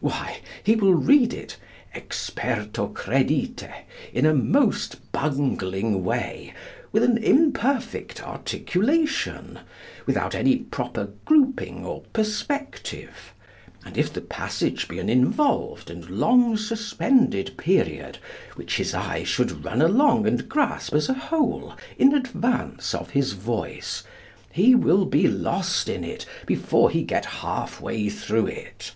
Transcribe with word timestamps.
Why, 0.00 0.38
he 0.62 0.76
will 0.76 0.94
read 0.94 1.34
it, 1.34 1.58
experto 1.94 2.90
credite, 2.94 3.68
in 4.14 4.24
a 4.24 4.32
most 4.32 5.12
bungling 5.12 6.02
way, 6.02 6.54
with 6.90 7.02
an 7.02 7.18
imperfect 7.18 8.22
articulation, 8.26 9.58
without 10.06 10.34
any 10.34 10.56
proper 10.56 11.10
grouping 11.26 11.84
or 11.84 12.00
perspective; 12.14 13.34
and 13.84 13.98
if 13.98 14.10
the 14.10 14.22
passage 14.22 14.88
be 14.88 14.98
an 15.00 15.10
involved 15.10 15.90
and 15.90 16.08
long 16.08 16.56
suspended 16.56 17.54
period, 17.58 18.16
which 18.54 18.76
his 18.78 18.94
eye 18.94 19.22
should 19.22 19.66
run 19.66 19.82
along 19.82 20.26
and 20.26 20.48
grasp 20.48 20.94
as 20.94 21.10
a 21.10 21.12
whole, 21.12 21.74
in 21.98 22.14
advance 22.14 22.94
of 22.94 23.10
his 23.10 23.32
voice, 23.34 24.02
he 24.50 24.74
will 24.74 25.04
be 25.04 25.28
lost 25.28 25.90
in 25.90 26.04
it 26.04 26.24
before 26.46 26.88
he 26.88 27.02
get 27.02 27.26
half 27.26 27.82
way 27.82 28.08
through 28.08 28.46
it. 28.46 28.94